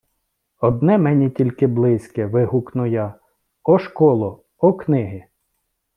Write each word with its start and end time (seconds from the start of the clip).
Одне 0.59 0.97
мені 0.97 1.29
тільки 1.29 1.67
близьке, 1.67 2.25
вигукну 2.25 2.85
я: 2.85 3.15
о 3.63 3.79
школо, 3.79 4.43
о 4.57 4.73
книги! 4.73 5.25